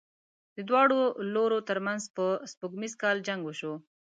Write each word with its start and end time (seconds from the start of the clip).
د 0.55 0.57
دواړو 0.69 0.99
لورو 1.33 1.59
تر 1.69 1.77
منځ 1.87 2.03
په 2.15 2.25
سپوږمیز 2.51 2.93
کال 3.01 3.17
جنګ 3.27 3.41
وشو. 3.45 3.73